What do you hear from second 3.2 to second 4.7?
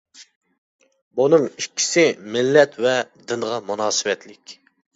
دىنغا مۇناسىۋەتلىك.